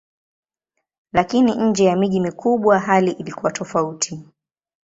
Lakini 1.13 1.55
nje 1.55 1.83
ya 1.85 1.95
miji 1.95 2.19
mikubwa 2.19 2.79
hali 2.79 3.11
ilikuwa 3.11 3.51
tofauti. 3.51 4.19